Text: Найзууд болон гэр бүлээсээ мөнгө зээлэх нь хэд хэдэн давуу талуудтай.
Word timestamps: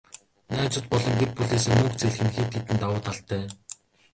Найзууд 0.53 0.85
болон 0.93 1.15
гэр 1.21 1.31
бүлээсээ 1.37 1.75
мөнгө 1.77 1.97
зээлэх 1.99 2.25
нь 2.25 2.33
хэд 2.35 2.49
хэдэн 2.57 2.77
давуу 2.81 2.99
талуудтай. 3.05 3.43